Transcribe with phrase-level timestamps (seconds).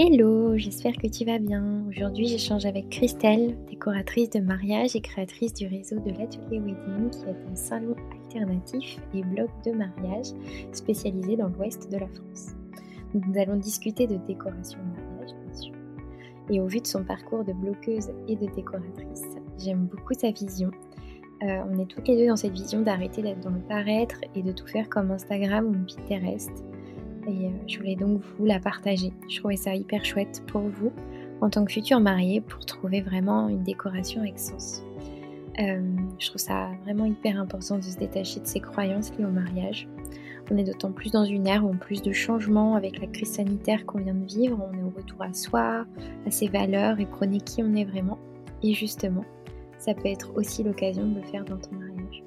[0.00, 1.82] Hello, j'espère que tu vas bien.
[1.88, 7.24] Aujourd'hui, j'échange avec Christelle, décoratrice de mariage et créatrice du réseau de l'Atelier Wedding, qui
[7.24, 10.26] est un salon alternatif et blog de mariage
[10.70, 12.50] spécialisé dans l'ouest de la France.
[13.12, 15.74] nous allons discuter de décoration de mariage, bien sûr.
[16.48, 19.24] Et au vu de son parcours de bloqueuse et de décoratrice,
[19.58, 20.70] j'aime beaucoup sa vision.
[21.42, 24.44] Euh, on est toutes les deux dans cette vision d'arrêter d'être dans le paraître et
[24.44, 26.52] de tout faire comme Instagram ou Pinterest
[27.28, 29.12] et euh, je voulais donc vous la partager.
[29.28, 30.92] Je trouvais ça hyper chouette pour vous
[31.40, 34.82] en tant que futur marié pour trouver vraiment une décoration avec sens.
[35.60, 35.80] Euh,
[36.18, 39.88] je trouve ça vraiment hyper important de se détacher de ses croyances liées au mariage.
[40.50, 43.84] On est d'autant plus dans une ère où plus de changements avec la crise sanitaire
[43.84, 44.58] qu'on vient de vivre.
[44.72, 45.84] On est au retour à soi,
[46.26, 48.18] à ses valeurs et prôner qui on est vraiment.
[48.62, 49.24] Et justement,
[49.78, 52.22] ça peut être aussi l'occasion de le faire dans ton mariage.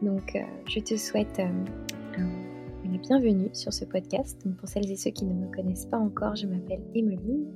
[0.00, 2.47] Donc, euh, je te souhaite un
[2.96, 4.42] bienvenue sur ce podcast.
[4.58, 7.46] pour celles et ceux qui ne me connaissent pas encore, je m'appelle Emeline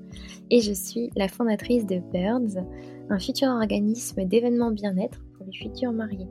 [0.51, 2.63] et je suis la fondatrice de Birds,
[3.09, 6.29] un futur organisme d'événements bien-être pour les futurs mariés.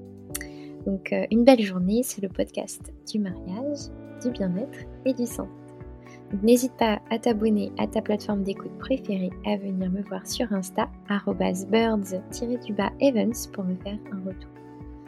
[0.85, 3.79] Donc euh, une belle journée, c'est le podcast du mariage,
[4.23, 5.47] du bien-être et du sang.
[6.43, 10.89] N'hésite pas à t'abonner à ta plateforme d'écoute préférée, à venir me voir sur Insta,
[11.09, 12.17] birds-events
[13.51, 14.51] pour me faire un retour.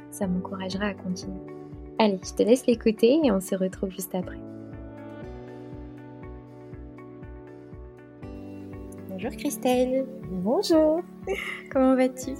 [0.09, 1.62] Ça m'encouragera à continuer.
[2.03, 4.37] Allez, je te laisse l'écouter et on se retrouve juste après.
[9.07, 10.05] Bonjour Christelle.
[10.29, 11.01] Bonjour.
[11.71, 12.31] Comment vas-tu?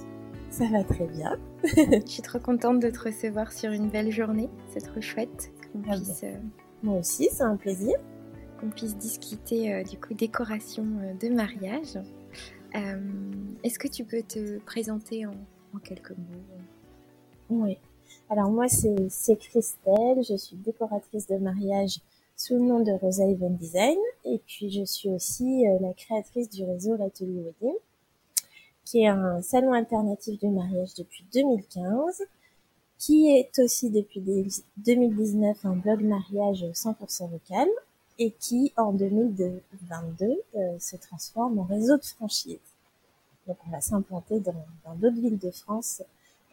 [0.50, 1.38] Ça va très bien.
[1.64, 4.50] je suis trop contente de te recevoir sur une belle journée.
[4.68, 6.24] C'est trop chouette qu'on ah puisse.
[6.24, 6.36] Euh,
[6.82, 7.96] moi aussi, c'est un plaisir.
[8.60, 11.98] Qu'on puisse discuter euh, du coup décoration euh, de mariage.
[13.62, 15.36] Est-ce que tu peux te présenter en,
[15.74, 16.44] en quelques mots?
[17.48, 17.78] Oui.
[18.30, 22.00] Alors moi c'est Christelle, je suis décoratrice de mariage
[22.36, 26.48] sous le nom de Rosa Event Design et puis je suis aussi euh, la créatrice
[26.48, 27.76] du réseau L'Atelier Wedding
[28.86, 32.22] qui est un salon alternatif de mariage depuis 2015
[32.98, 34.22] qui est aussi depuis
[34.78, 37.68] 2019 un blog mariage 100% local
[38.18, 42.58] et qui en 2022 euh, se transforme en réseau de franchise.
[43.46, 44.54] Donc on va s'implanter dans
[44.94, 46.02] d'autres villes de France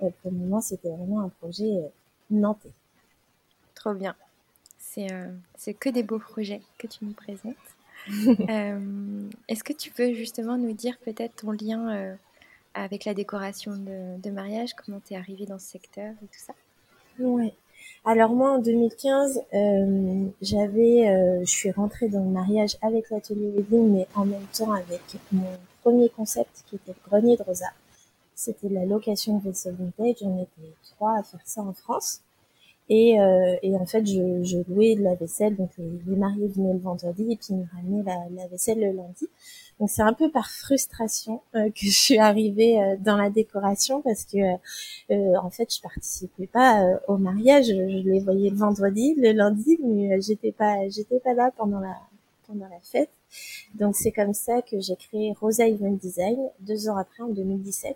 [0.09, 1.88] pour le moment, c'était vraiment un projet euh,
[2.29, 2.72] nantais.
[3.75, 4.16] Trop bien.
[4.97, 7.56] Euh, c'est que des beaux projets que tu nous présentes.
[8.50, 12.17] Euh, est-ce que tu peux justement nous dire peut-être ton lien
[12.73, 16.53] avec la décoration de, mariage Comment tu es arrivée dans ce secteur et tout ça?
[17.19, 17.53] Oui.
[18.03, 19.44] Alors moi en 2015,
[20.41, 25.03] j'avais, je suis rentrée dans le mariage avec l'atelier wedding, mais en même temps avec
[25.31, 25.45] mon
[25.83, 27.68] premier concept qui était le grenier de Rosa
[28.41, 30.18] c'était la location de vaisseau vintage.
[30.22, 32.22] On était trois à faire ça en France.
[32.90, 35.56] Et, euh, et en fait, je, je, louais de la vaisselle.
[35.56, 38.91] Donc, les, mariés venaient le vendredi et puis ils me ramenaient la, la vaisselle le
[38.91, 39.28] lundi.
[39.80, 44.01] Donc, c'est un peu par frustration euh, que je suis arrivée euh, dans la décoration
[44.01, 44.38] parce que,
[45.12, 47.68] euh, en fait, je participais pas au mariage.
[47.68, 51.96] Je, les voyais le vendredi, le lundi, mais j'étais pas, j'étais pas là pendant la
[52.47, 53.09] pendant la fête.
[53.75, 57.96] Donc, c'est comme ça que j'ai créé Rosa Event Design deux ans après, en 2017.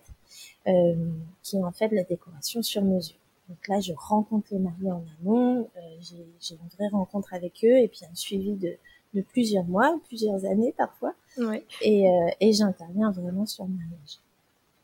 [0.68, 0.96] Euh,
[1.44, 3.18] qui est en fait la décoration sur mesure.
[3.50, 7.78] Donc là, je rencontre les mariés en amont, euh, j'ai une vraie rencontre avec eux
[7.78, 8.76] et puis un suivi de,
[9.14, 11.14] de plusieurs mois, plusieurs années parfois.
[11.38, 11.64] Ouais.
[11.84, 14.18] Et, euh, et j'interviens vraiment sur le mariage.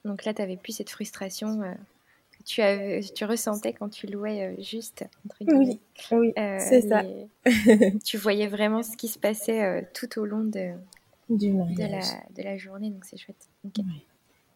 [0.06, 4.56] Donc là, tu avais plus cette frustration que tu, avais, tu ressentais quand tu louais
[4.62, 5.80] juste, entre guillemets.
[6.12, 7.04] Oui, oui c'est ça.
[8.04, 10.74] tu voyais vraiment ce qui se passait tout au long de,
[11.30, 11.78] du mariage.
[11.78, 13.48] De, la, de la journée, donc c'est chouette.
[13.66, 13.82] Okay.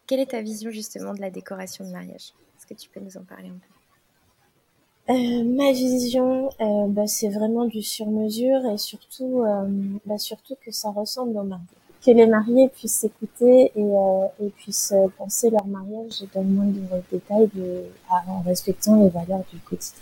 [0.06, 2.32] Quelle est ta vision justement de la décoration de mariage?
[2.56, 5.12] Est-ce que tu peux nous en parler un peu?
[5.12, 9.68] Euh, ma vision, euh, bah, c'est vraiment du sur-mesure et surtout, euh,
[10.04, 11.66] bah, surtout que ça ressemble au mariage.
[12.04, 17.48] Que les mariés puissent s'écouter et, et puissent penser leur mariage dans le moindre détail
[17.52, 19.98] de, en respectant les valeurs du quotidien.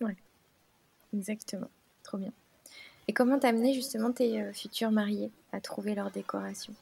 [0.00, 0.16] Ouais,
[1.14, 1.68] exactement.
[2.02, 2.32] Trop bien.
[3.06, 6.72] Et comment t'amener justement tes futurs mariés à trouver leur décoration?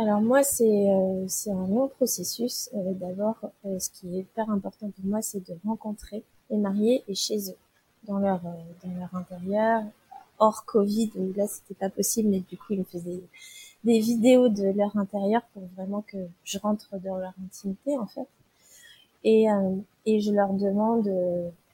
[0.00, 2.70] Alors moi, c'est euh, c'est un long processus.
[2.74, 3.36] Euh, D'abord,
[3.66, 7.50] euh, ce qui est hyper important pour moi, c'est de rencontrer les mariés et chez
[7.50, 7.56] eux,
[8.04, 8.40] dans leur
[8.82, 9.82] dans intérieur,
[10.38, 13.22] hors Covid où là c'était pas possible, mais du coup ils me faisaient
[13.84, 18.28] des vidéos de leur intérieur pour vraiment que je rentre dans leur intimité en fait.
[19.24, 19.46] Et
[20.06, 21.06] et je leur demande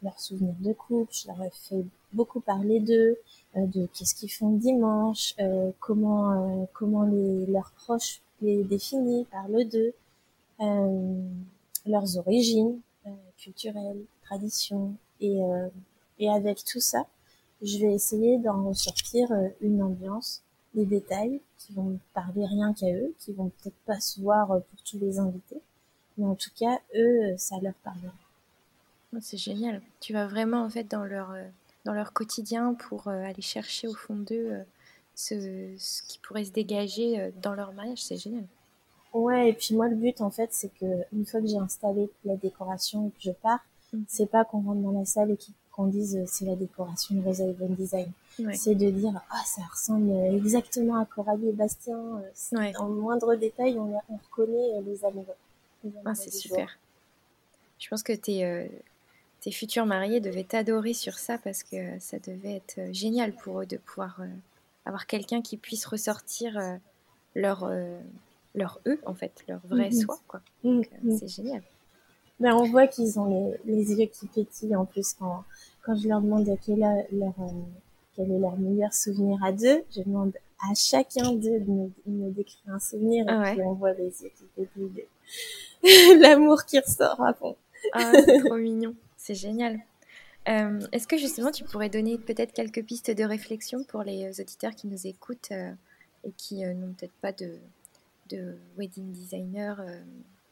[0.03, 3.17] leurs souvenirs de couple, je leur ai fait beaucoup parler d'eux,
[3.65, 9.65] de qu'est-ce qu'ils font dimanche, euh, comment euh, comment les leurs proches les définissent, parlent
[9.65, 9.95] d'eux,
[11.87, 12.81] leurs origines
[13.39, 15.39] culturelles, traditions et
[16.19, 17.07] et avec tout ça,
[17.63, 19.29] je vais essayer d'en ressortir
[19.61, 20.43] une ambiance
[20.75, 24.83] des détails qui vont parler rien qu'à eux, qui vont peut-être pas se voir pour
[24.85, 25.61] tous les invités,
[26.19, 28.13] mais en tout cas, eux, ça leur parlera.
[29.15, 29.81] Oh, c'est génial.
[30.01, 31.45] Tu vas vraiment en fait dans leur, euh,
[31.87, 34.63] dans leur quotidien pour euh, aller chercher au fond d'eux euh,
[35.15, 38.03] ce, ce, qui pourrait se dégager dans leur mariage.
[38.03, 38.45] C'est génial.
[39.15, 40.85] Ouais, et puis moi, le but en fait, c'est que
[41.15, 44.03] une fois que j'ai installé la décoration et que je pars, mmh.
[44.09, 45.39] c'est pas qu'on rentre dans la salle et
[45.73, 48.11] qu'on dise c'est la décoration de Rosa Event Design.
[48.53, 51.97] C'est de dire ah ça ressemble exactement à Coralie et Bastien.
[52.53, 55.35] Le moindre détail, on, on reconnaît les amoureux.
[56.05, 56.77] ah, c'est super.
[57.79, 58.67] Je pense que tes, euh,
[59.47, 63.61] tes futurs mariés devaient t'adorer sur ça parce que ça devait être euh, génial pour
[63.61, 64.27] eux de pouvoir euh,
[64.85, 66.61] avoir quelqu'un qui puisse ressortir
[67.37, 67.71] leur,
[68.57, 70.01] leur eux, en fait, leur vrai mhm.
[70.01, 70.19] soi.
[70.27, 70.41] Quoi.
[70.65, 70.83] Mhm.
[71.17, 71.63] c'est génial.
[72.41, 75.45] Ben, on voit qu'ils ont les, les, yeux qui pétillent en plus quand,
[75.85, 77.35] quand je leur demande quel, est leur,
[78.17, 79.85] quel est leur meilleur souvenir à deux.
[79.95, 80.33] Je demande
[80.69, 84.33] à chacun d'eux de me, décrire un souvenir et ah puis on voit les yeux
[84.37, 85.05] qui pétillent.
[86.21, 87.55] L'amour qui ressort à fond.
[87.93, 88.93] Ah, c'est trop mignon.
[89.27, 89.81] C'est génial.
[90.49, 94.73] Euh, est-ce que justement tu pourrais donner peut-être quelques pistes de réflexion pour les auditeurs
[94.77, 95.73] qui nous écoutent euh,
[96.23, 97.59] et qui euh, n'ont peut-être pas de,
[98.31, 99.85] de, wedding designer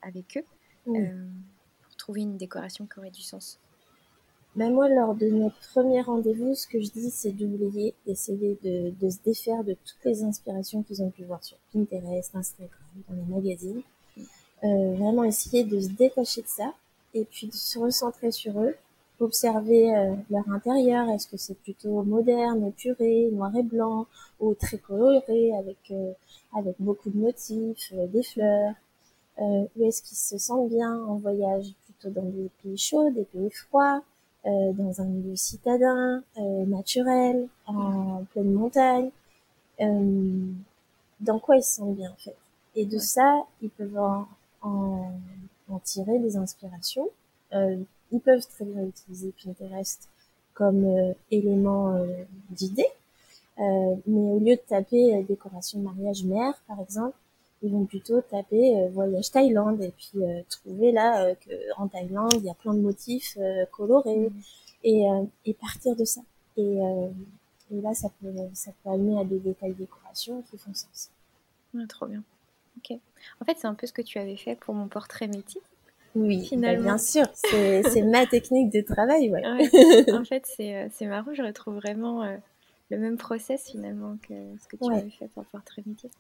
[0.03, 0.45] avec eux
[0.87, 3.61] pour trouver une décoration qui aurait du sens?
[4.57, 8.91] Ben moi, lors de notre premier rendez-vous, ce que je dis, c'est d'oublier, d'essayer de,
[8.91, 13.15] de, se défaire de toutes les inspirations qu'ils ont pu voir sur Pinterest, Instagram, dans
[13.15, 13.83] les magazines.
[14.63, 16.75] Vraiment essayer de se détacher de ça
[17.15, 18.75] et puis de se recentrer sur eux,
[19.21, 21.09] observer euh, leur intérieur.
[21.11, 24.07] Est-ce que c'est plutôt moderne, épuré, noir et blanc,
[24.41, 26.13] ou très coloré avec euh,
[26.57, 28.75] avec beaucoup de motifs, euh, des fleurs?
[29.37, 33.51] ou est-ce qu'ils se sentent bien en voyage plutôt dans des pays chauds, des pays
[33.51, 34.01] froids,
[34.45, 39.11] dans un milieu citadin, naturel, en pleine montagne?
[39.81, 42.37] dans quoi ils se sentent bien en fait?
[42.77, 44.29] Et de ça, ils peuvent en,
[44.63, 45.11] en
[45.69, 47.09] en tirer des inspirations.
[47.53, 47.77] Euh,
[48.13, 50.09] ils peuvent très bien utiliser Pinterest
[50.53, 52.87] comme euh, élément euh, d'idée,
[53.59, 57.17] euh, mais au lieu de taper décoration de mariage mère, par exemple,
[57.63, 60.21] ils vont plutôt taper voyage Thaïlande et puis
[60.51, 63.39] trouver là que en Thaïlande il y a plein de motifs
[63.73, 64.41] colorés mmh.
[64.85, 65.07] et,
[65.47, 66.21] et partir de ça.
[66.59, 66.77] Et,
[67.71, 71.09] et là, ça peut, ça peut amener à des détails décoration qui font sens.
[71.73, 72.23] Ouais, trop bien.
[72.79, 72.99] Ok.
[73.41, 75.61] En fait, c'est un peu ce que tu avais fait pour mon portrait métier.
[76.15, 76.83] Oui, bah, finalement.
[76.83, 79.31] bien sûr, c'est ma technique de travail.
[79.31, 79.45] Ouais.
[80.13, 82.37] en fait, euh, c'est marrant, je retrouve vraiment euh,
[82.91, 86.11] le même process finalement que ce que tu avais fait pour le portrait métier.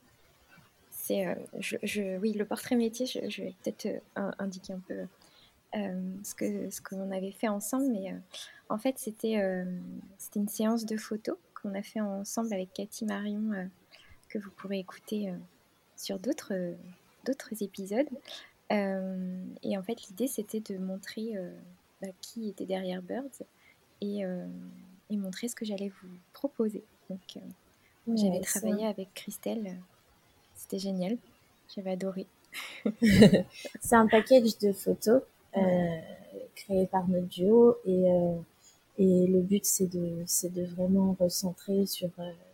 [0.90, 4.00] C'est, euh, je, oui, le portrait métier, je, vais peut-être
[4.38, 4.94] indiquer un peu
[6.22, 8.14] ce que ce qu'on avait fait ensemble, mais
[8.68, 9.64] en fait, c'était
[10.18, 13.68] c'était une séance de photos qu'on a fait ensemble avec Cathy Marion
[14.28, 15.32] que vous pourrez écouter
[15.96, 16.74] sur d'autres
[17.24, 18.08] d'autres épisodes.
[18.72, 21.50] Euh, et en fait, l'idée, c'était de montrer euh,
[22.00, 23.42] bah, qui était derrière Birds
[24.00, 24.46] et, euh,
[25.10, 26.82] et montrer ce que j'allais vous proposer.
[27.10, 27.38] Donc,
[28.08, 29.76] j'avais travaillé avec Christelle.
[30.56, 31.18] C'était génial.
[31.74, 32.26] J'avais adoré.
[33.80, 35.22] c'est un package de photos
[36.54, 38.04] créé par notre duo et,
[38.98, 42.10] et le but c'est de, de vraiment recentrer sur,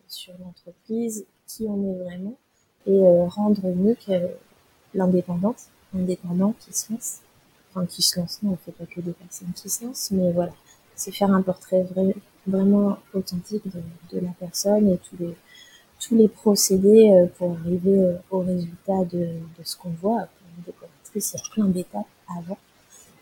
[0.08, 2.38] sur l'entreprise, qui on est vraiment
[2.86, 4.10] et rendre unique
[4.94, 7.20] l'indépendance indépendants qui se lancent.
[7.70, 10.32] Enfin, qui se lancent, non, on fait pas que des personnes qui se lancent, mais
[10.32, 10.52] voilà.
[10.96, 12.14] C'est faire un portrait vrai,
[12.46, 13.80] vraiment authentique de,
[14.12, 15.34] de, la personne et tous les,
[15.98, 19.18] tous les procédés euh, pour arriver euh, au résultat de,
[19.58, 20.26] de ce qu'on voit.
[20.26, 22.58] Pour une décoratrice, il y a plein d'étapes avant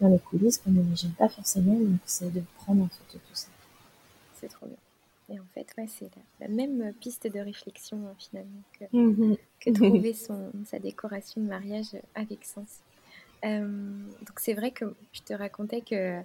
[0.00, 3.48] dans les coulisses qu'on n'imagine pas forcément, donc c'est de prendre en photo tout ça.
[4.40, 4.76] C'est trop bien.
[5.30, 9.36] Et en fait, ouais, c'est la, même piste de réflexion hein, finalement que, mhm.
[9.60, 12.80] que trouver son, sa décoration de mariage avec sens.
[13.44, 13.66] Euh,
[14.20, 16.20] donc c'est vrai que je te racontais que,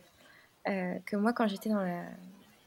[0.67, 2.05] euh, que moi, quand j'étais dans la,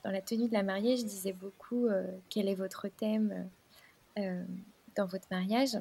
[0.05, 3.49] dans la tenue de la mariée, je disais beaucoup euh, quel est votre thème
[4.97, 5.77] dans votre mariage.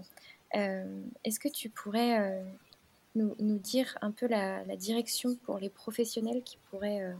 [0.53, 2.43] Est-ce que tu pourrais
[3.15, 7.13] nous, nous, dire un peu la, la, direction pour les professionnels qui pourraient,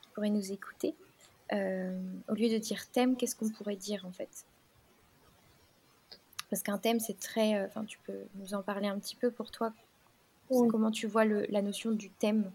[0.00, 0.94] qui pourraient nous écouter?
[1.52, 4.44] Au lieu de dire thème, qu'est-ce qu'on pourrait dire en fait?
[6.54, 7.56] Parce qu'un thème, c'est très.
[7.56, 9.72] Euh, enfin, tu peux nous en parler un petit peu pour toi.
[10.48, 12.48] Comment tu vois le, la notion du thème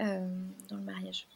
[0.00, 0.28] euh,
[0.68, 1.26] dans le mariage?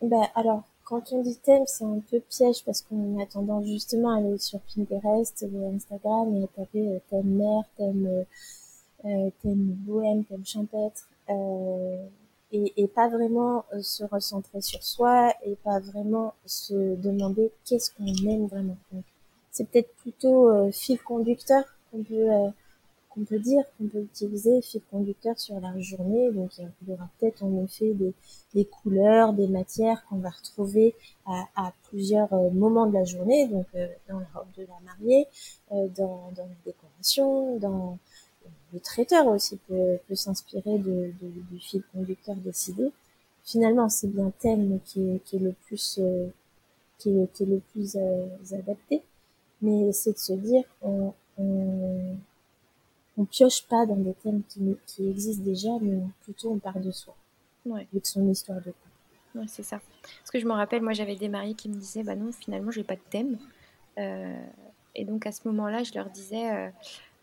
[0.00, 4.14] Ben, Alors, quand on dit thème, c'est un peu piège parce qu'on a tendance justement
[4.14, 8.24] à aller sur Pinterest ou Instagram et taper thème mère, thème,
[9.02, 11.08] thème bohème, thème champêtre
[12.54, 17.90] et, et, pas vraiment euh, se recentrer sur soi et pas vraiment se demander qu'est-ce
[17.92, 18.76] qu'on aime vraiment.
[18.92, 19.04] Donc,
[19.50, 22.28] c'est peut-être plutôt fil conducteur qu'on peut
[23.14, 26.32] qu'on peut dire qu'on peut utiliser fil conducteur sur la journée.
[26.32, 28.12] Donc il y aura peut-être en effet des,
[28.54, 30.94] des, couleurs, des matières qu'on va retrouver
[31.26, 34.80] à, à, plusieurs euh, moments de la journée, donc euh, dans la robe de la
[34.84, 35.26] mariée,
[35.72, 37.98] euh, dans, dans la décoration, dans
[38.74, 42.90] le traiteur aussi peut, peut s'inspirer de, de, du fil conducteur décidé.
[43.44, 46.00] Finalement, c'est bien thème qui est, qui est le plus
[46.98, 47.96] qui est, qui est le plus
[48.52, 49.02] adapté,
[49.62, 52.16] mais c'est de se dire on, on
[53.16, 56.90] on pioche pas dans des thèmes qui, qui existent déjà, mais plutôt on part de
[56.90, 57.14] soi.
[57.64, 57.86] Ouais.
[57.92, 59.38] Avec son histoire de couple.
[59.38, 59.80] Ouais, c'est ça.
[60.02, 62.70] Parce que je me rappelle, moi j'avais des mariés qui me disaient, bah non, finalement
[62.70, 63.38] j'ai pas de thème.
[63.98, 64.46] Euh,
[64.94, 66.70] et donc à ce moment-là, je leur disais, euh, euh,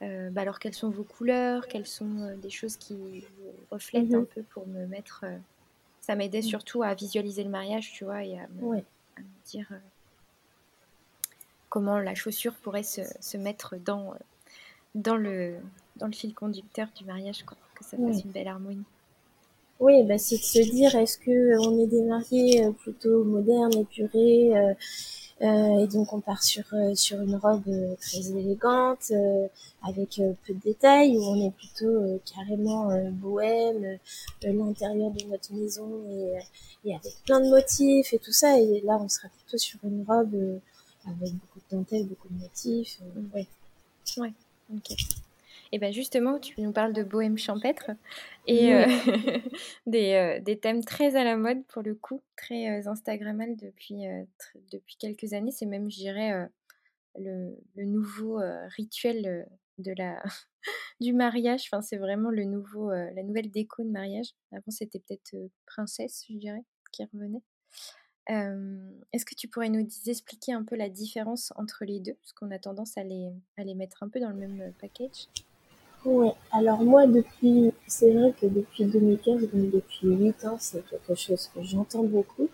[0.02, 3.24] bah alors quelles sont vos couleurs, quelles sont des choses qui
[3.70, 4.22] reflètent mhm.
[4.22, 5.26] un peu pour me mettre.
[6.02, 6.46] ça m'aidait mhm.
[6.46, 9.68] surtout à visualiser le mariage, tu vois, et à me, à me dire
[11.70, 14.14] comment la chaussure pourrait se, se mettre dans,
[14.94, 15.56] dans le,
[15.96, 18.84] dans le fil conducteur du mariage, quoi, que ça fasse une belle harmonie.
[19.80, 23.76] Oui, bah, c'est de se dire, est-ce que on est des mariés euh, plutôt modernes,
[23.80, 24.74] épurés, euh, euh,
[25.42, 27.66] et donc on part sur sur une robe
[28.00, 29.12] très élégante,
[29.84, 33.98] avec peu de détails, ou on est plutôt carrément bohème,
[34.44, 39.00] l'intérieur de notre maison et, et, avec plein de motifs et tout ça, et là
[39.02, 40.60] on sera plutôt sur une robe
[41.06, 43.00] avec beaucoup de dentelle, beaucoup de motifs.
[43.34, 43.48] ouais.
[44.18, 44.34] Ouais.
[44.76, 44.96] Ok.
[45.72, 47.92] Et bien justement, tu nous parles de bohème champêtre
[48.46, 48.86] et euh,
[49.86, 54.04] des, euh, des, thèmes très à la mode pour le coup, très euh, Instagrammal depuis,
[54.72, 55.52] depuis quelques années.
[55.52, 56.50] C'est même, je dirais,
[57.18, 58.42] le, le, nouveau
[58.76, 59.48] rituel
[59.78, 60.22] de la,
[61.00, 61.64] du mariage.
[61.72, 64.32] Enfin, c'est vraiment le nouveau, la nouvelle déco de mariage.
[64.52, 65.34] Avant, c'était peut-être
[65.66, 67.44] princesse, je dirais, qui revenait.
[68.28, 72.14] Est-ce que tu pourrais nous expliquer un peu la différence entre les deux?
[72.16, 75.28] Parce qu'on a tendance à les, à les mettre un peu dans le même package.
[76.04, 81.14] Oui, alors moi, depuis, c'est vrai que depuis 2015, donc depuis 8 ans, c'est quelque
[81.16, 82.50] chose que j'entends beaucoup.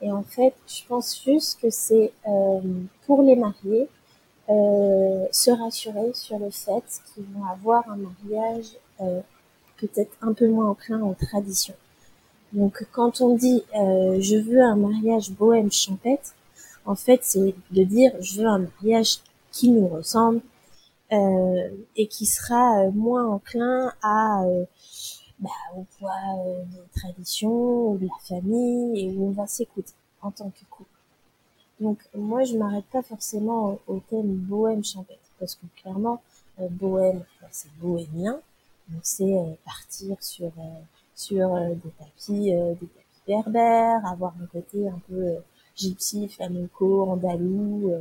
[0.00, 2.60] Et en fait, je pense juste que c'est euh,
[3.06, 3.88] pour les mariés,
[4.48, 9.20] euh, se rassurer sur le fait qu'ils vont avoir un mariage euh,
[9.76, 11.74] peut-être un peu moins enclin en tradition.
[12.52, 16.34] Donc quand on dit je veux un mariage bohème champêtre,
[16.86, 19.18] en fait c'est de dire je veux un mariage
[19.52, 20.40] qui nous ressemble,
[21.10, 24.64] et qui sera euh, moins enclin à euh,
[25.38, 26.12] bah, au poids
[26.66, 30.90] des traditions ou de la famille et où on va s'écouter en tant que couple.
[31.80, 36.20] Donc moi je m'arrête pas forcément au thème bohème champêtre parce que clairement
[36.58, 38.40] bohème bah, c'est bohémien
[38.88, 40.50] donc c'est partir sur
[41.14, 45.36] sur des tapis des tapis berbères avoir un côté un peu
[45.76, 47.92] gypsy flamenco andalou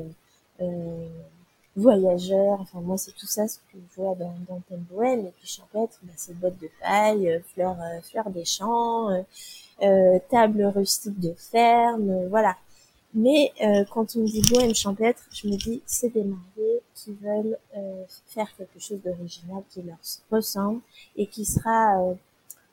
[1.77, 2.61] euh, voyageur.
[2.61, 5.27] Enfin, moi, c'est tout ça ce que je vois dans, dans bohème.
[5.27, 9.21] Et puis champêtre, bah, c'est bottes de paille, euh, fleurs, euh, fleurs des champs, euh,
[9.83, 12.55] euh, table rustique de ferme, voilà.
[13.13, 13.51] Mais
[13.91, 17.57] quand on me dit bohème champêtre, je me dis c'est des mariés qui veulent
[18.27, 19.97] faire quelque chose d'original qui leur
[20.29, 20.81] ressemble
[21.15, 22.13] et qui sera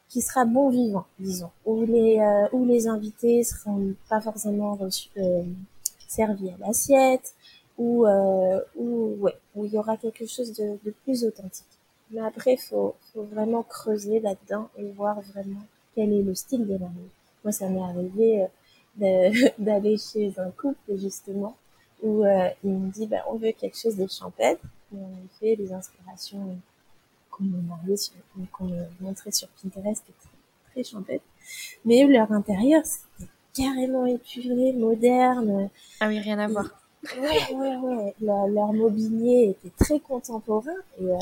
[0.09, 2.21] qui sera bon vivant, disons, où les
[2.53, 5.09] où les invités seront pas forcément reçus,
[6.09, 7.35] servis à l'assiette,
[7.79, 11.67] où, euh, où, ouais, où il y aura quelque chose de, de plus authentique.
[12.11, 15.63] Mais après, faut, faut vraiment creuser là-dedans et voir vraiment
[15.95, 17.11] quel est le style des mariés.
[17.43, 18.47] Moi, ça m'est arrivé
[19.03, 21.57] euh, d'aller chez un couple, justement,
[22.03, 24.63] où euh, il me dit, ben, on veut quelque chose de champêtre.
[24.93, 26.57] Et on fait les inspirations
[27.31, 28.15] qu'on m'a sur,
[28.53, 31.25] qu'on montrait sur Pinterest, très, très champêtre.
[31.85, 35.69] Mais leur intérieur, c'était carrément épuré, moderne.
[36.01, 36.84] Ah oui, rien à voir.
[37.19, 38.15] Ouais, ouais, ouais.
[38.21, 41.17] leur mobilier était très contemporain et euh,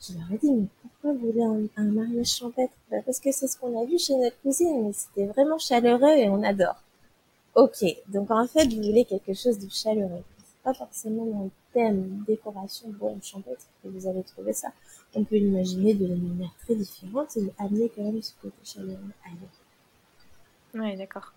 [0.00, 2.72] je leur ai dit, mais pourquoi vous voulez un, mariage champêtre?
[2.90, 6.16] Bah, Parce que c'est ce qu'on a vu chez notre cousine, mais c'était vraiment chaleureux
[6.16, 6.82] et on adore.
[7.54, 10.22] Ok, donc en fait, vous voulez quelque chose de chaleureux.
[10.38, 14.68] C'est pas forcément dans le thème décoration bohème champêtre que vous allez trouver ça.
[15.14, 20.82] On peut l'imaginer de manière très différente et amener quand même ce côté chaleureux ailleurs.
[20.84, 21.32] Ouais, d'accord.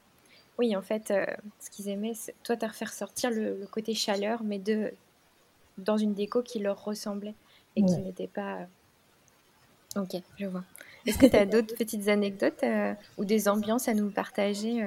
[0.57, 1.25] Oui, en fait, euh,
[1.59, 4.93] ce qu'ils aimaient, toi, tu as fait ressortir le, côté chaleur, mais de,
[5.77, 7.35] dans une déco qui leur ressemblait
[7.75, 8.59] et qui n'était pas.
[9.97, 10.63] Euh, ok, je vois.
[11.05, 14.81] Est-ce que tu as d'autres petites anecdotes euh, ou des ambiances à nous partager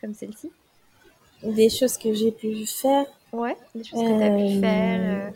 [0.00, 0.50] comme celle-ci?
[1.42, 5.32] Des choses que j'ai pu faire Ouais, des choses que tu as pu faire.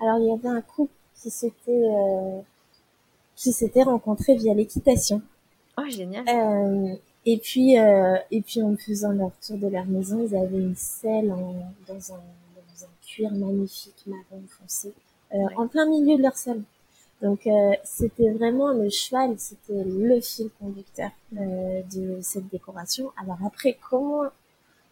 [0.00, 1.82] Alors, il y avait un couple qui s'était
[3.34, 5.20] qui s'était rencontré via l'équitation.
[5.76, 6.24] Oh, génial.
[7.30, 10.74] Et puis, euh, et puis en faisant leur tour de leur maison, ils avaient une
[10.74, 11.56] selle en,
[11.86, 12.20] dans, un,
[13.06, 14.94] cuir magnifique, marron foncé,
[15.30, 16.64] en plein milieu de leur salon.
[17.20, 17.46] Donc
[17.84, 23.12] c'était vraiment le cheval, c'était le fil conducteur de cette décoration.
[23.22, 24.22] Alors après, comment,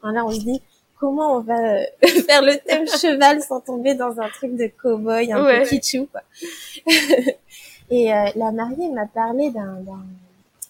[0.03, 0.61] là on se dit,
[1.01, 1.57] comment on va
[2.27, 6.21] faire le thème cheval sans tomber dans un truc de cow-boy un peu kitschou quoi.
[7.91, 9.79] Et la mariée m'a parlé d'un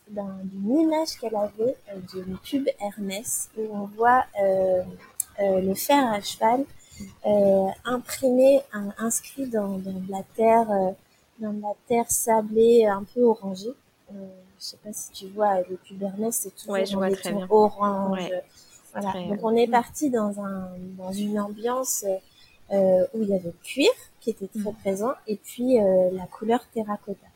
[0.08, 4.82] d'une image qu'elle avait euh, d'une pub Hermès où on voit euh,
[5.40, 6.64] euh, le fer à cheval
[7.84, 8.62] imprimé,
[8.96, 10.66] inscrit dans, dans, de la terre,
[11.38, 13.74] dans de la terre sablée un peu orangée.
[14.10, 14.14] je
[14.58, 17.46] sais pas si tu vois le pub Hermès, c'est toujours ouais, je vois très bien.
[17.50, 18.30] orange.
[18.94, 19.28] Voilà.
[19.28, 22.06] Donc on est parti dans un dans une ambiance
[22.72, 24.74] euh, où il y avait le cuir qui était très mm.
[24.80, 27.26] présent et puis euh, la couleur terracotta.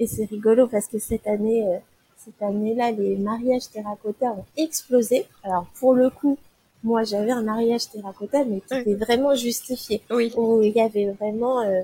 [0.00, 1.80] Et c'est rigolo parce que cette année,
[2.24, 5.26] cette année-là, les mariages terracotta ont explosé.
[5.42, 6.38] Alors pour le coup,
[6.82, 10.02] moi j'avais un mariage terracotta, mais qui était vraiment justifié.
[10.10, 10.32] Oui.
[10.36, 11.82] Où il y avait vraiment, euh,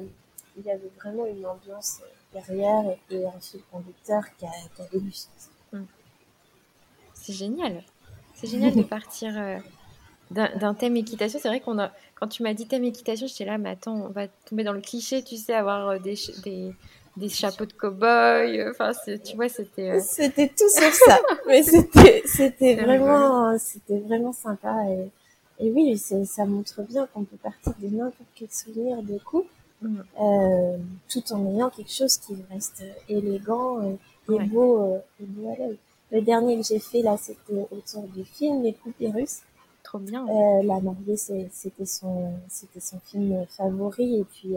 [0.59, 2.01] il y avait vraiment une ambiance
[2.33, 5.51] derrière et, un fil conducteur qui, a, qui avait du sens.
[7.15, 7.83] C'est génial.
[8.35, 9.59] C'est génial de partir euh,
[10.31, 11.41] d'un thème équitation.
[11.43, 14.09] C'est vrai qu'on a, quand tu m'as dit thème équitation, j'étais là, mais attends, on
[14.11, 16.73] va tomber dans le cliché, tu sais, avoir euh, des, des
[17.17, 18.61] des chapeaux de cow-boy.
[18.61, 18.93] Euh, enfin,
[19.25, 19.91] tu vois, c'était.
[19.91, 21.19] Euh, c'était tout sauf ça.
[21.47, 24.85] Mais c'était, c'était vraiment, c'était vraiment sympa.
[24.91, 25.11] Et,
[25.67, 29.49] et oui, ça montre bien qu'on peut partir de n'importe quel souvenir de couple,
[29.83, 29.99] mm.
[30.21, 30.77] euh,
[31.09, 35.79] tout en ayant quelque chose qui reste élégant et, beau, et beau à l'œil.
[36.13, 39.41] Le dernier que j'ai fait là, c'était autour du film Les Poupées Russes.
[39.83, 40.27] Trop bien.
[40.63, 44.21] la mariée, c'était son, c'était son film favori.
[44.21, 44.57] Et puis,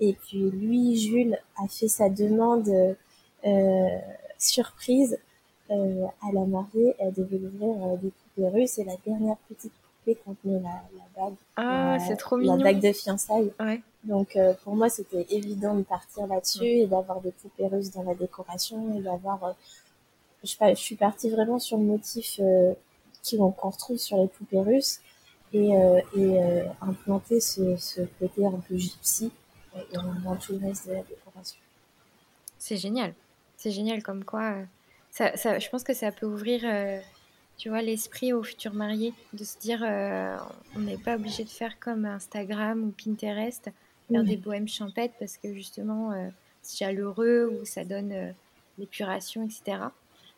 [0.00, 2.68] et puis lui, Jules, a fait sa demande
[3.46, 3.98] euh,
[4.38, 5.18] surprise
[5.70, 6.94] euh, à la mariée.
[6.98, 11.04] Elle devait ouvrir euh, des poupées russes et la dernière petite poupée contenait la, la
[11.16, 11.34] bague.
[11.56, 12.56] Ah, c'est trop mignon.
[12.56, 13.52] La bague de fiançailles.
[13.60, 13.80] Ouais.
[14.04, 18.02] Donc euh, pour moi, c'était évident de partir là-dessus et d'avoir des poupées russes dans
[18.02, 19.42] la décoration et d'avoir...
[19.44, 19.52] Euh,
[20.42, 22.38] je, je, suis partie vraiment sur le motif
[23.30, 25.00] qu'on retrouve sur les poupées russes
[25.54, 25.70] et,
[26.14, 26.38] et
[26.82, 29.32] implanter ce, ce côté un peu gypsy
[29.92, 31.58] dans, tout le reste de la décoration.
[32.58, 33.14] C'est génial.
[33.56, 34.52] C'est génial comme quoi.
[34.52, 34.64] Euh,
[35.10, 37.00] ça, ça, je pense que ça peut ouvrir, euh,
[37.56, 40.36] tu vois, l'esprit aux futurs mariés, de se dire, euh,
[40.76, 43.70] on n'est pas obligé de faire comme Instagram ou Pinterest,
[44.10, 46.12] faire des bohèmes champêtres parce que justement,
[46.62, 48.34] c'est chaleureux ou ça donne
[48.78, 49.78] l'épuration, etc.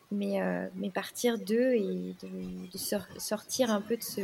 [0.09, 0.39] Mais,
[0.75, 2.77] mais partir d'eux et de,
[3.17, 4.21] sortir un peu de, ce,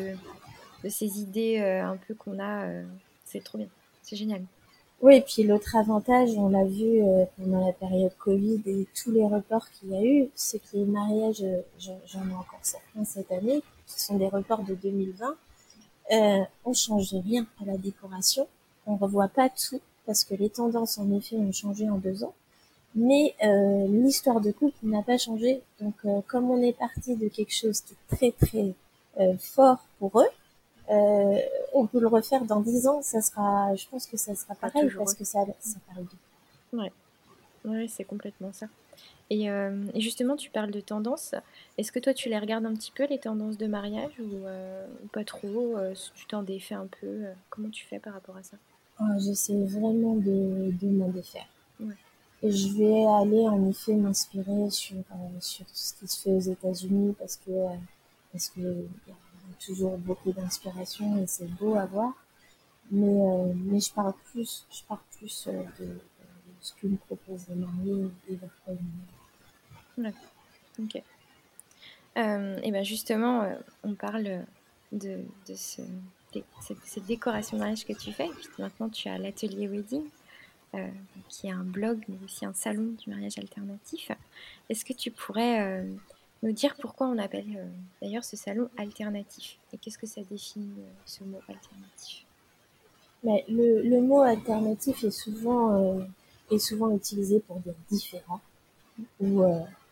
[0.83, 2.67] de ces idées un peu qu'on a,
[3.25, 3.67] c'est trop bien.
[4.01, 4.43] C'est génial.
[5.03, 9.11] Oui, et puis l'autre avantage, on l'a vu euh, pendant la période Covid et tous
[9.11, 13.03] les reports qu'il y a eu, c'est que les mariages, euh, j'en ai encore certains
[13.03, 15.35] cette année, qui sont des reports de 2020,
[16.13, 18.47] euh, on change rien à la décoration,
[18.87, 22.33] on revoit pas tout parce que les tendances en effet ont changé en deux ans,
[22.95, 25.61] mais euh, l'histoire de couple n'a pas changé.
[25.81, 25.95] Donc
[26.27, 28.73] comme on est parti de quelque chose qui est très très
[29.37, 30.29] fort pour eux,
[30.89, 31.39] euh,
[31.73, 34.89] on peut le refaire dans 10 ans, ça sera, je pense que ça sera pareil
[34.97, 36.81] parce que ça, ça paraît bien.
[36.81, 36.91] Ouais,
[37.65, 38.67] ouais c'est complètement ça.
[39.31, 41.33] Euh, et, justement, tu parles de tendances.
[41.77, 44.85] Est-ce que toi, tu les regardes un petit peu, les tendances de mariage, ou, euh,
[45.11, 45.75] pas trop
[46.13, 48.57] Tu t'en défais un peu Comment tu fais par rapport à ça?
[48.99, 51.47] Oh, J'essaie vraiment de, de m'en défaire.
[52.43, 54.97] Et je vais aller en effet m'inspirer sur,
[55.39, 57.51] sur ce qui se fait aux États-Unis parce que,
[58.33, 58.59] parce que
[59.59, 62.13] toujours beaucoup d'inspiration et c'est beau à voir.
[62.91, 65.97] Mais, euh, mais je parle plus, je parle plus euh, de,
[66.61, 70.13] ce que me propose les mariés et leur famille.
[70.79, 71.01] Ok.
[72.17, 73.47] Euh, et ben justement,
[73.83, 74.45] on parle
[74.91, 75.81] de, de ce,
[76.61, 78.27] cette, décoration de mariage que tu fais.
[78.27, 80.03] Et puis maintenant, tu as l'atelier wedding,
[81.29, 84.11] qui est un blog, mais aussi un salon du mariage alternatif.
[84.69, 85.83] Est-ce que tu pourrais
[86.43, 87.65] nous dire pourquoi on appelle euh,
[88.01, 92.25] d'ailleurs ce salon alternatif et qu'est-ce que ça définit euh, ce mot alternatif?
[93.23, 96.03] Mais le, le, mot alternatif est souvent, euh,
[96.51, 98.41] est souvent utilisé pour dire différent
[99.21, 99.43] ou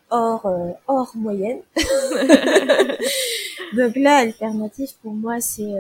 [0.09, 0.45] hors,
[0.87, 1.61] hors moyenne.
[3.73, 5.73] Donc là, alternatif pour moi, c'est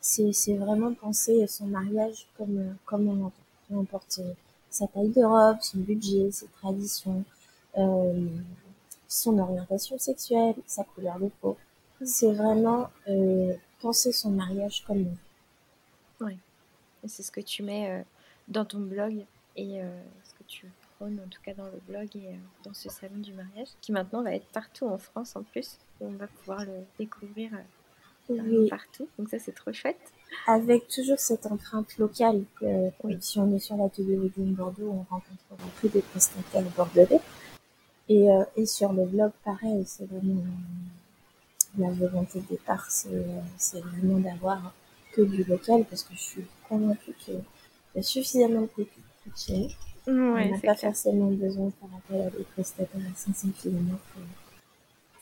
[0.00, 3.32] c'est vraiment penser son mariage comme, comme on.
[3.68, 4.20] Peu importe
[4.70, 7.22] sa taille de robe, son budget, ses traditions,
[9.08, 11.56] son orientation sexuelle, sa couleur de peau.
[12.04, 15.16] C'est vraiment euh, penser son mariage comme nous.
[16.20, 16.36] Oui,
[17.06, 18.02] c'est ce que tu mets euh,
[18.46, 19.24] dans ton blog
[19.56, 22.88] et euh, ce que tu prônes en tout cas dans le blog et dans ce
[22.88, 25.78] salon du mariage qui maintenant va être partout en France en plus.
[26.00, 27.50] on va pouvoir le découvrir
[28.68, 29.08] partout.
[29.18, 30.12] Donc ça, c'est trop chouette.
[30.46, 32.44] Avec toujours cette empreinte locale.
[32.60, 32.90] Que,
[33.20, 37.20] Si on est sur l'atelier Wedding Bordeaux, on rencontrera plus des prestataires bordelais.
[38.08, 40.42] Et, euh, et sur le blog, pareil, c'est vraiment
[41.76, 44.72] la volonté de départ, c'est vraiment d'avoir
[45.12, 47.40] que du local parce que je suis convaincue qu'il
[47.94, 48.86] y a suffisamment de
[49.36, 49.68] chez
[50.06, 50.12] nous.
[50.12, 53.98] on n'a pas forcément besoin faire appel à des prestataires à 500 km.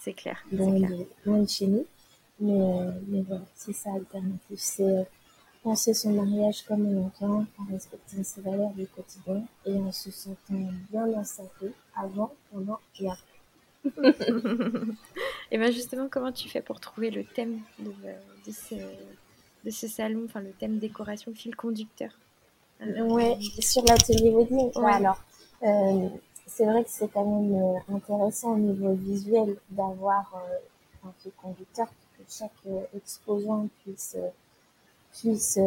[0.01, 0.39] C'est clair.
[0.53, 1.85] Loin, De, loin de chez nous.
[2.39, 4.57] Mais, euh, mais voilà, c'est ça l'alternative.
[4.57, 5.03] C'est euh,
[5.63, 10.11] penser son mariage comme on entend, en respectant ses valeurs du quotidien et en se
[10.11, 13.37] sentant bien dans sa vie avant, pendant et après.
[15.51, 17.91] et bien justement, comment tu fais pour trouver le thème de,
[18.47, 18.75] de, ce,
[19.65, 22.11] de ce, salon, enfin le thème décoration fil conducteur?
[22.83, 24.71] Euh, Ouais, sur l'atelier wedding.
[24.85, 25.19] alors,
[25.63, 26.09] euh,
[26.47, 30.45] c'est vrai que c'est quand même euh, intéressant au niveau visuel d'avoir
[31.05, 32.51] un fil conducteur que chaque
[32.95, 34.17] exposant puisse
[35.13, 35.59] puisse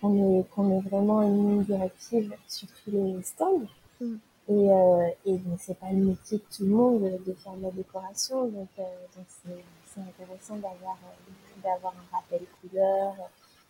[0.00, 3.66] qu'on ait, qu'on ait vraiment une ligne directive sur tous les stands.
[4.00, 4.16] Mm.
[4.50, 7.62] Et, euh, et donc, c'est pas le métier de tout le monde de, faire de
[7.62, 8.46] la décoration.
[8.48, 8.82] Donc, euh,
[9.16, 13.14] donc c'est, c'est intéressant d'avoir, euh, d'avoir un rappel couleur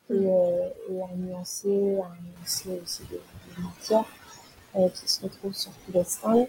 [0.08, 0.94] et, mm.
[0.94, 4.06] et un nuancé, un nuancé aussi de, de matière
[4.94, 6.48] qui se retrouve sur tous les stands.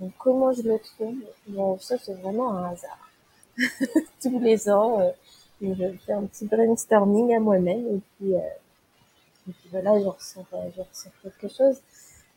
[0.00, 1.14] donc, comment je le trouve
[1.46, 3.10] bon, Ça, c'est vraiment un hasard.
[4.20, 5.14] Tous les ans,
[5.62, 10.80] je fais un petit brainstorming à moi-même et puis, et puis voilà, je ressens, je
[10.80, 11.80] ressens quelque chose.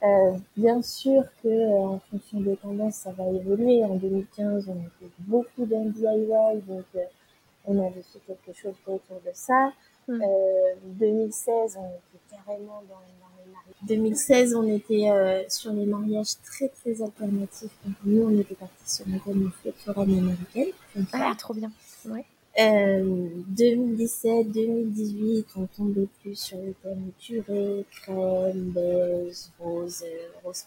[0.03, 3.83] Euh, bien sûr que euh, en fonction des tendances, ça va évoluer.
[3.85, 7.03] En 2015, on était beaucoup dans DIY, donc euh,
[7.65, 9.71] on avait fait quelque chose autour de ça.
[10.07, 13.75] 2016, on était carrément dans, les mariages.
[13.83, 17.71] 2016, on était sur les mariages très très alternatifs.
[17.85, 20.73] Donc, nous, on était partis sur le thème foraine américaine.
[21.13, 21.71] Ah, trop bien.
[22.05, 22.25] Ouais.
[22.57, 30.65] 2017, euh, 2018, on tombait plus sur le thème curé, crème, beige, rose, euh, rose,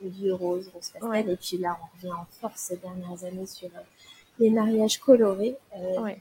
[0.00, 1.30] vieux rose, rose pastel.
[1.30, 3.80] Et puis là, on revient en force ces dernières années sur euh,
[4.38, 5.56] les mariages colorés.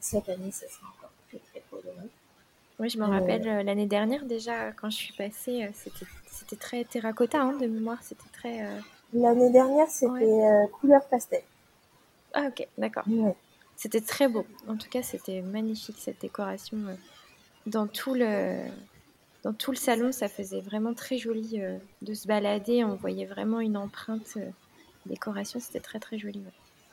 [0.02, 2.08] Cette année, ce sera encore très, très coloré.
[2.80, 7.54] Oui, je me rappelle l'année dernière déjà, quand je suis passée, c'était très terracotta hein,
[7.54, 8.02] de mémoire.
[8.02, 8.68] C'était très.
[9.14, 10.42] L'année dernière, c'était
[10.80, 11.44] couleur pastel.
[12.34, 13.04] Ah, ok, d'accord.
[13.76, 14.46] C'était très beau.
[14.68, 16.78] En tout cas, c'était magnifique cette décoration.
[16.88, 16.96] Euh,
[17.66, 18.66] dans tout le,
[19.44, 22.84] dans tout le salon, ça faisait vraiment très joli euh, de se balader.
[22.84, 24.50] On voyait vraiment une empreinte euh,
[25.06, 25.60] décoration.
[25.60, 26.42] C'était très très joli.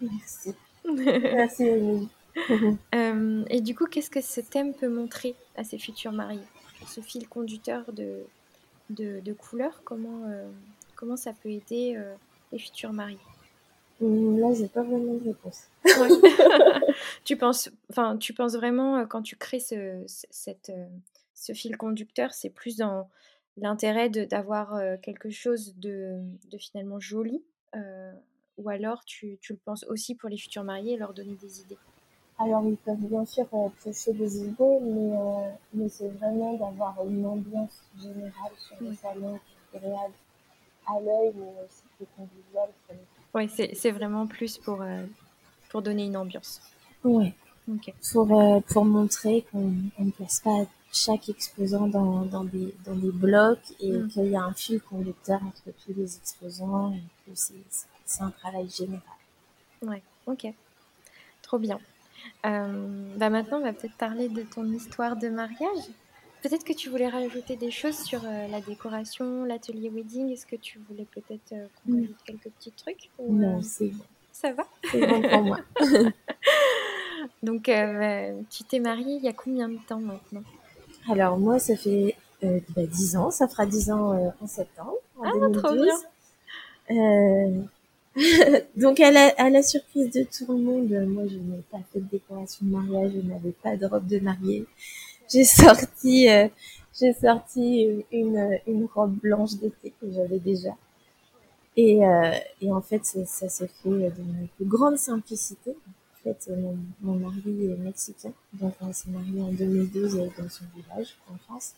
[0.00, 0.54] Merci.
[0.84, 2.08] Merci.
[3.50, 6.40] et du coup, qu'est-ce que ce thème peut montrer à ces futurs mariés?
[6.86, 8.24] Ce fil conducteur de,
[8.88, 10.22] de, de couleurs, comment,
[10.94, 12.00] comment ça peut aider
[12.52, 13.18] les futurs mariés?
[14.00, 15.68] Là, j'ai pas vraiment de réponse.
[17.24, 20.86] tu penses, enfin, tu penses vraiment euh, quand tu crées ce, cette, euh,
[21.34, 23.08] ce fil conducteur, c'est plus dans
[23.56, 27.42] l'intérêt d'avoir euh, quelque chose de, de, finalement joli,
[28.56, 31.60] ou alors tu, tu, le penses aussi pour les futurs mariés et leur donner des
[31.60, 31.78] idées?
[32.38, 33.46] Alors ils peuvent bien sûr
[33.82, 39.38] piocher des idées, mais, mais c'est vraiment d'avoir une ambiance générale sur le salon
[39.70, 40.14] qui est agréable
[40.86, 42.70] à l'œil, mais aussi qui est conviviale
[43.34, 45.04] oui, c'est vraiment plus pour, euh,
[45.70, 46.60] pour donner une ambiance.
[47.04, 47.32] Oui.
[48.12, 53.12] Pour, euh, pour montrer qu'on ne place pas chaque exposant dans, dans, des, dans des
[53.12, 54.08] blocs et mm.
[54.08, 58.68] qu'il y a un fil conducteur entre tous les exposants et que c'est un travail
[58.68, 59.02] général.
[59.82, 60.52] Oui, ok.
[61.42, 61.78] Trop bien.
[62.46, 65.84] Euh, bah maintenant, on va peut-être parler de ton histoire de mariage.
[66.42, 70.30] Peut-être que tu voulais rajouter des choses sur euh, la décoration, l'atelier wedding.
[70.30, 74.04] Est-ce que tu voulais peut-être euh, qu'on rajoute quelques petits trucs Non, euh, c'est bon.
[74.32, 74.64] Ça va?
[74.90, 75.60] C'est bon pour moi.
[77.42, 80.42] Donc, bah, tu t'es mariée il y a combien de temps maintenant?
[81.10, 83.30] Alors, moi, ça fait bah, 10 ans.
[83.30, 84.94] Ça fera 10 ans en septembre.
[85.18, 85.62] En ah, 2012.
[85.62, 85.94] trop bien
[88.76, 92.00] Donc, à la, à la, surprise de tout le monde, moi, je n'ai pas fait
[92.00, 94.66] de décoration de mariage, je n'avais pas de robe de mariée
[95.30, 96.48] j'ai sorti, euh,
[96.98, 100.76] j'ai sorti une, une robe blanche d'été que j'avais déjà.
[101.76, 105.70] Et, euh, et en fait, ça, ça s'est fait de plus grande simplicité.
[105.70, 110.64] En fait, mon, mon mari est mexicain, donc on s'est marié en 2012 dans son
[110.76, 111.72] village en France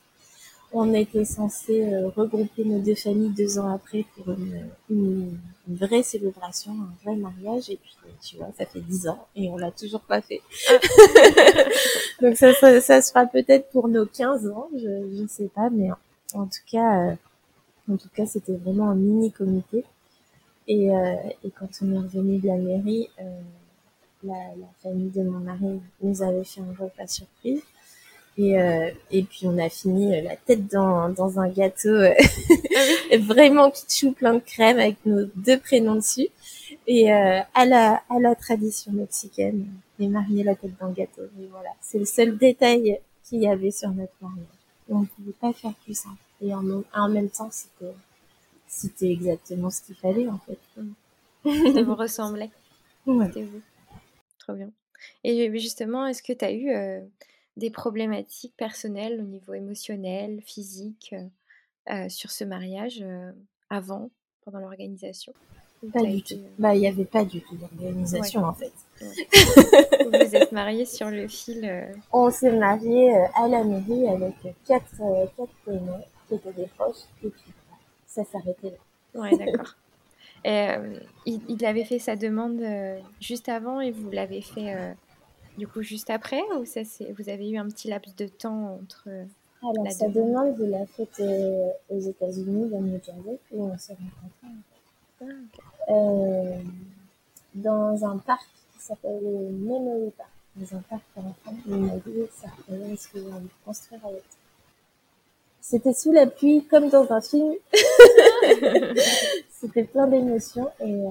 [0.72, 6.02] on était censé euh, regrouper nos deux familles deux ans après pour une, une, vraie
[6.02, 7.70] célébration, un vrai mariage.
[7.70, 10.40] Et puis, tu vois, ça fait dix ans et on l'a toujours pas fait.
[12.22, 15.90] Donc ça, ça, ça sera peut-être pour nos 15 ans, je ne sais pas, mais
[16.34, 17.14] en, tout cas, euh,
[17.90, 19.84] en tout cas, c'était vraiment un mini comité.
[20.68, 23.08] Et, euh, et quand on est revenu de la mairie,
[24.24, 24.34] la,
[24.82, 27.62] famille de mon mari nous avait fait un repas surprise.
[28.38, 32.14] Et, euh, et puis on a fini la tête dans, dans un gâteau euh,
[33.20, 36.28] vraiment kitschou plein de crème avec nos deux prénoms dessus.
[36.86, 39.66] Et euh, à la à la tradition mexicaine,
[39.98, 41.22] les mariés la tête dans le gâteau.
[41.40, 44.46] Et voilà, c'est le seul détail qu'il y avait sur notre mariage.
[44.88, 46.16] On ne pouvait pas faire plus simple.
[46.40, 46.64] Et en,
[46.94, 47.92] en même temps, c'était
[48.66, 50.58] c'était exactement ce qu'il fallait en fait.
[51.72, 52.50] Ça vous ressemblait.
[53.06, 53.26] Ouais.
[53.26, 53.60] C'était vous.
[54.38, 54.70] Trop bien.
[55.24, 57.00] Et justement, est-ce que tu as eu euh,
[57.56, 61.26] des problématiques personnelles au niveau émotionnel, physique, euh,
[61.92, 63.04] euh, sur ce mariage
[63.70, 64.10] avant,
[64.44, 65.32] pendant l'organisation?
[65.92, 66.36] Pas du tout.
[66.58, 68.72] Bah, il n'y avait pas du tout d'organisation en fait.
[69.00, 74.34] vous vous êtes mariés sur le fil On s'est mariés à la mairie avec
[74.64, 75.02] quatre,
[75.36, 77.52] quatre témoins qui étaient des proches et puis
[78.06, 79.20] ça s'arrêtait là.
[79.20, 79.74] Ouais, d'accord.
[80.44, 84.92] Euh, il, avait fait sa demande euh, juste avant et vous l'avez fait euh,
[85.58, 88.78] du coup juste après ou ça c'est vous avez eu un petit laps de temps
[88.82, 89.08] entre
[89.62, 91.22] Alors sa demande, vous l'a faite
[91.90, 95.36] aux États-Unis dans New Jersey et on s'est rencontrés.
[95.88, 96.58] Ah,
[97.54, 101.54] dans un parc qui s'appelle Memory Park, dans un parc pour enfants.
[101.66, 102.48] M'a dit ça,
[102.90, 104.22] est-ce que vous voulez construire avec
[105.62, 107.54] c'était sous la pluie, comme dans un film.
[109.48, 111.08] c'était plein d'émotions et, euh,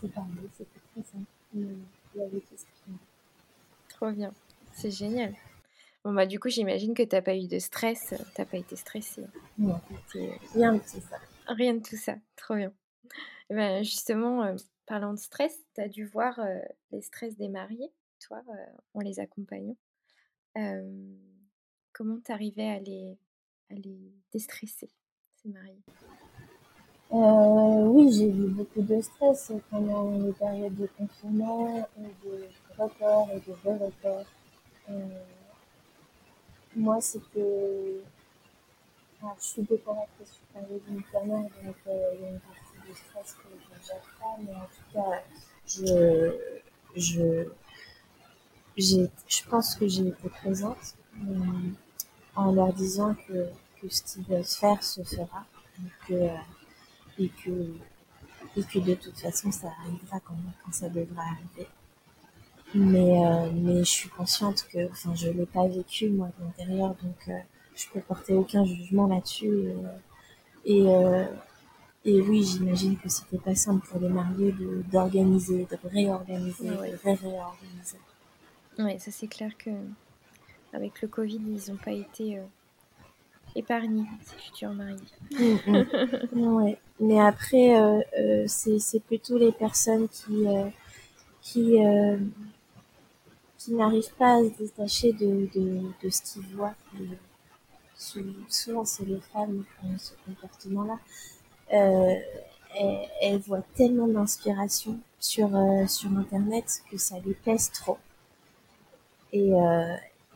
[0.00, 1.26] c'est parlé, c'était très simple.
[1.54, 1.76] Il
[4.02, 4.32] Trop bien,
[4.72, 5.32] c'est génial.
[6.02, 9.22] Bon bah du coup j'imagine que t'as pas eu de stress, t'as pas été stressée.
[9.58, 9.80] Non,
[10.54, 11.18] rien de tout ça.
[11.46, 12.72] Rien de tout ça, trop bien.
[13.48, 16.58] Et ben justement, euh, parlant de stress, t'as dû voir euh,
[16.90, 18.42] les stress des mariés, toi,
[18.94, 19.76] en les accompagnant.
[21.92, 23.16] comment t'arrivais à les,
[23.68, 24.90] elle est déstressée,
[25.36, 25.80] c'est Marie.
[27.12, 33.40] Euh, oui, j'ai eu beaucoup de stress pendant les périodes de confinement, de report et
[33.40, 34.26] de re-report.
[34.90, 35.24] Euh,
[36.76, 38.00] moi, c'était.
[39.20, 42.40] Alors, je suis décoratrice, je suis pas d'une planeur, donc euh, il y a une
[42.40, 43.66] partie de stress que je
[44.44, 45.22] mais en tout cas,
[45.66, 46.38] je.
[46.94, 47.48] Je,
[48.76, 49.08] je
[49.48, 50.94] pense que j'ai été présente
[52.34, 53.48] en leur disant que
[53.82, 55.44] que ce qu'ils veulent faire se fera
[55.78, 56.36] et que, euh,
[57.18, 57.50] et que,
[58.56, 61.68] et que de toute façon ça arrivera quand, quand ça devra arriver.
[62.74, 66.94] Mais, euh, mais je suis consciente que, enfin, je l'ai pas vécu moi de l'intérieur,
[67.02, 67.32] donc euh,
[67.74, 69.68] je peux porter aucun jugement là-dessus.
[70.64, 70.84] Et,
[72.04, 74.54] et oui, j'imagine que c'était pas simple pour les mariés
[74.90, 77.98] d'organiser, de, réorganiser, de ré-réorganiser.
[78.78, 79.70] Oui, ça c'est clair que
[80.72, 82.40] avec le Covid, ils n'ont pas été
[83.54, 84.96] épargner ses futurs maris.
[85.32, 86.54] Mm, mm.
[86.54, 86.78] ouais.
[87.00, 90.66] Mais après, euh, euh, c'est plutôt les personnes qui, euh,
[91.40, 91.78] qui,
[93.64, 95.48] qui n'arrivent pas à se détacher de,
[96.02, 96.74] de, ce qu'ils voient.
[98.48, 100.98] souvent, c'est les femmes qui ont ce comportement-là.
[101.68, 102.24] Elles,
[103.20, 105.50] elles, voient tellement d'inspiration sur,
[105.88, 107.98] sur Internet que ça les pèse trop.
[109.32, 109.52] Et,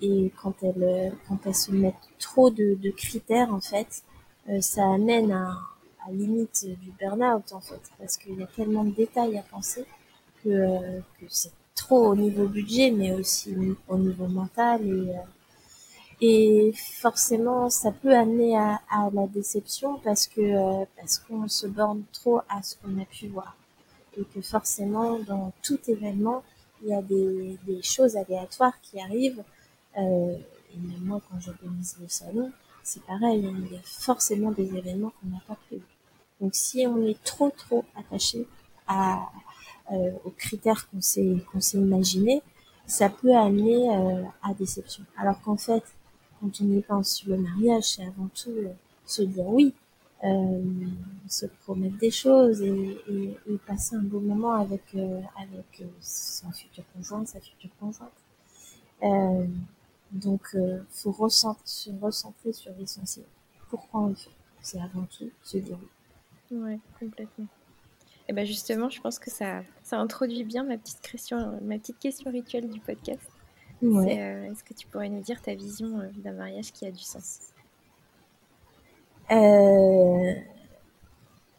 [0.01, 4.03] et quand elles, quand elles se mettent trop de, de critères, en fait,
[4.49, 5.59] euh, ça amène à,
[6.07, 9.85] à limite du burn-out, en fait, parce qu'il y a tellement de détails à penser
[10.43, 13.57] que, euh, que c'est trop au niveau budget, mais aussi
[13.89, 15.23] au niveau mental et euh,
[16.21, 22.05] et forcément, ça peut amener à, à la déception parce que parce qu'on se borne
[22.13, 23.55] trop à ce qu'on a pu voir
[24.19, 26.43] et que forcément, dans tout événement,
[26.83, 29.43] il y a des, des choses aléatoires qui arrivent
[29.99, 30.37] euh,
[30.75, 32.51] et même moi, quand j'organise le salon,
[32.83, 35.83] c'est pareil, hein, il y a forcément des événements qu'on n'a pas prévus.
[36.41, 38.47] Donc si on est trop trop attaché
[38.87, 39.19] à, euh,
[40.25, 42.43] aux critères qu'on s'est qu'on s'est imaginé,
[42.87, 45.05] ça peut amener euh, à déception.
[45.17, 45.83] Alors qu'en fait,
[46.41, 48.69] quand on y pense le mariage, c'est avant tout euh,
[49.05, 49.75] se dire oui,
[50.25, 50.63] euh,
[51.29, 56.85] se promettre des choses et, et, et, passer un beau moment avec avec son futur
[56.95, 58.13] conjoint, sa future conjointe.
[60.13, 61.13] Donc, euh, faut
[61.65, 63.27] se recentrer sur l'essentiel.
[63.69, 64.31] Pourquoi on le fait?
[64.63, 65.79] C'est avant tout se dire
[66.51, 66.59] oui.
[66.59, 67.47] Ouais, complètement.
[68.29, 71.99] Et ben justement, je pense que ça, ça introduit bien ma petite question, ma petite
[71.99, 73.31] question rituelle du podcast.
[73.83, 74.21] Ouais.
[74.21, 77.03] Euh, est-ce que tu pourrais nous dire ta vision euh, d'un mariage qui a du
[77.03, 77.53] sens?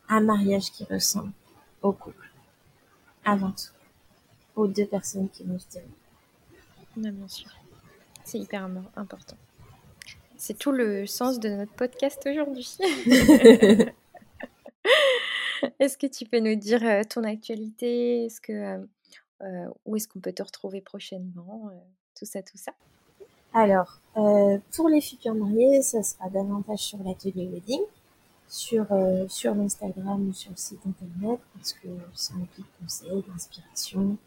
[0.10, 1.32] Un mariage qui ressemble
[1.82, 2.30] au couple,
[3.25, 3.73] avant tout,
[4.56, 5.84] aux deux personnes qui nous tiennent.
[6.95, 7.49] Non, bien sûr.
[8.23, 9.38] C'est hyper important.
[10.38, 12.77] C'est tout le sens de notre podcast aujourd'hui.
[15.79, 18.25] Est-ce que tu peux nous dire ton actualité?
[18.25, 18.87] Est-ce que
[19.85, 21.69] où est-ce qu'on peut te retrouver prochainement,
[22.17, 22.73] tout ça, tout ça?
[23.53, 27.81] Alors, pour les futurs mariés, ça sera davantage sur l'atelier wedding,
[28.47, 28.87] sur,
[29.29, 34.17] sur l'Instagram ou sur le site internet, parce que c'est un petit conseil, d'inspiration,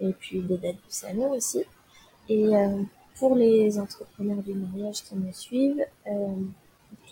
[0.00, 1.64] et puis des dates du salon aussi.
[2.28, 2.50] Et
[3.16, 5.84] pour les entrepreneurs du mariage qui me suivent,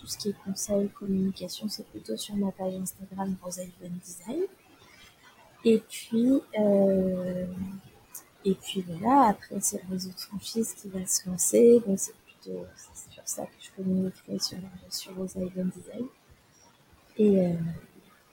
[0.01, 3.71] tout ce qui est conseil, communication, c'est plutôt sur ma page Instagram Rosalie
[4.03, 4.41] Design.
[5.63, 7.45] Et puis, euh,
[8.43, 11.81] et puis voilà, après c'est le réseau de franchise qui va se lancer.
[11.85, 12.65] Donc c'est plutôt
[13.13, 14.57] sur ça que je communiquerai sur,
[14.89, 16.07] sur Rosalie Design.
[17.17, 17.53] Et, euh,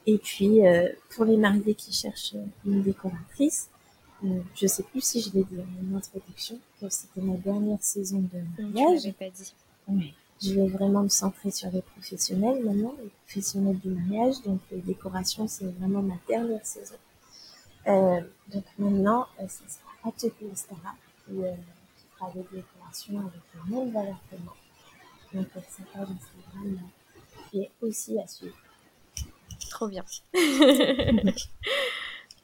[0.06, 3.68] et puis euh, pour les mariés qui cherchent une décoratrice,
[4.24, 8.20] euh, je sais plus si je l'ai dit en introduction, que c'était ma dernière saison
[8.32, 9.02] de mariage.
[9.04, 9.54] Je pas dit.
[9.86, 10.14] Oui.
[10.40, 14.40] Je vais vraiment me centrer sur les professionnels maintenant, les professionnels du mariage.
[14.44, 16.96] Donc les décorations, c'est vraiment ma dernière saison.
[17.86, 20.94] Euh, donc maintenant, euh, ça sera Atelier Stara
[21.26, 21.52] qui, euh,
[21.96, 24.54] qui fera des décorations avec la même valeur que moi.
[25.32, 28.56] Donc euh, sa page Instagram euh, qui est aussi à suivre.
[29.70, 30.04] Trop bien.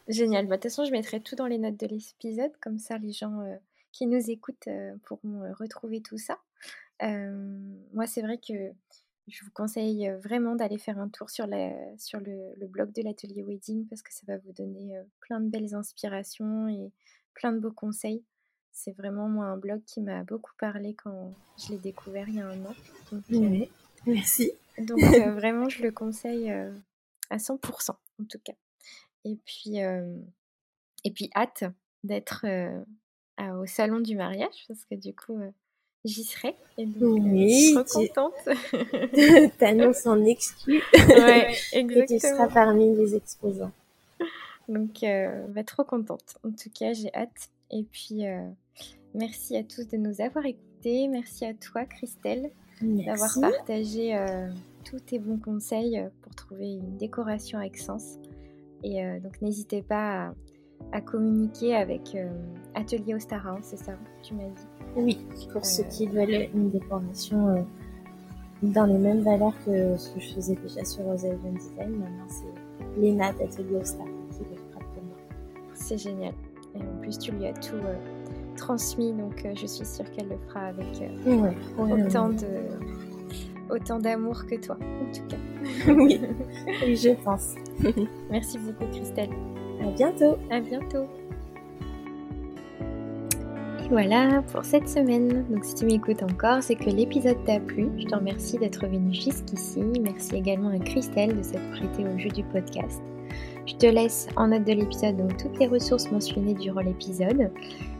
[0.08, 0.46] Génial.
[0.46, 3.12] Bah, de toute façon, je mettrai tout dans les notes de l'épisode, comme ça les
[3.12, 3.56] gens euh,
[3.92, 4.68] qui nous écoutent
[5.04, 6.38] pourront retrouver tout ça.
[7.02, 8.72] Moi, c'est vrai que
[9.26, 13.02] je vous conseille vraiment d'aller faire un tour sur, la, sur le, le, blog de
[13.02, 16.92] l'atelier Wedding parce que ça va vous donner plein de belles inspirations et
[17.32, 18.22] plein de beaux conseils.
[18.72, 22.40] C'est vraiment moi un blog qui m'a beaucoup parlé quand je l'ai découvert il y
[22.40, 22.74] a un an.
[23.10, 23.70] Donc, oui,
[24.06, 24.52] merci.
[24.78, 24.98] Donc
[25.34, 28.54] vraiment, je le conseille à 100% en tout cas.
[29.24, 31.64] Et puis, et puis hâte
[32.02, 32.44] d'être
[33.40, 35.38] au salon du mariage parce que du coup
[36.04, 36.54] j'y serai.
[36.76, 39.52] Et donc, oui, je suis trop contente.
[39.58, 40.82] T'annonces en exclu.
[40.94, 42.02] Ouais, exactement.
[42.02, 43.72] Et tu seras parmi les exposants.
[44.68, 46.36] Donc, euh, bah, trop contente.
[46.44, 47.48] En tout cas, j'ai hâte.
[47.70, 48.46] Et puis, euh,
[49.14, 51.08] merci à tous de nous avoir écoutés.
[51.08, 54.48] Merci à toi, Christelle, d'avoir partagé euh,
[54.84, 58.18] tous tes bons conseils pour trouver une décoration avec sens.
[58.82, 60.34] Et euh, donc, n'hésitez pas à
[60.92, 62.28] à communiquer avec euh,
[62.74, 65.18] Atelier Ostara, c'est ça, tu m'as dit Oui,
[65.52, 67.60] pour ceux qui veulent une décoration euh,
[68.62, 73.00] dans les mêmes valeurs que ce que je faisais déjà sur Rosalie Design, maintenant c'est
[73.00, 75.16] Léna d'Atelier Ostara qui le fera pour moi.
[75.74, 76.32] C'est génial.
[76.74, 77.96] Et en plus, tu lui as tout euh,
[78.56, 80.86] transmis, donc je suis sûre qu'elle le fera avec
[81.26, 82.46] ouais, autant de
[83.70, 85.92] autant d'amour que toi, en tout cas.
[85.92, 86.20] oui,
[86.82, 87.54] oui, je pense.
[88.30, 89.30] Merci beaucoup, Christelle.
[89.82, 90.36] À bientôt.
[90.50, 91.06] À bientôt.
[93.90, 95.44] Voilà pour cette semaine.
[95.50, 97.90] Donc si tu m'écoutes encore, c'est que l'épisode t'a plu.
[97.98, 99.82] Je te remercie d'être venu jusqu'ici.
[100.02, 103.02] Merci également à Christelle de s'être prêtée au jeu du podcast.
[103.66, 107.50] Je te laisse en note de l'épisode toutes les ressources mentionnées durant l'épisode.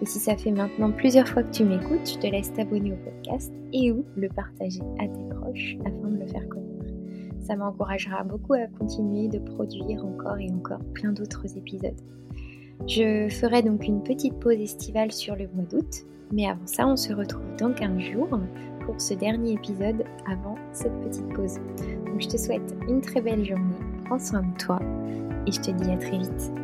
[0.00, 2.96] Et si ça fait maintenant plusieurs fois que tu m'écoutes, je te laisse t'abonner au
[2.96, 6.94] podcast et ou le partager à tes proches afin de le faire connaître.
[7.40, 12.00] Ça m'encouragera beaucoup à continuer de produire encore et encore plein d'autres épisodes.
[12.86, 16.96] Je ferai donc une petite pause estivale sur le mois d'août, mais avant ça, on
[16.96, 18.38] se retrouve dans 15 jours
[18.84, 21.58] pour ce dernier épisode avant cette petite pause.
[22.06, 24.78] Donc je te souhaite une très belle journée, prends soin de toi
[25.46, 26.63] et je te dis à très vite.